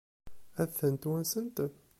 Ad 0.61 0.69
tent-wansent? 0.77 1.57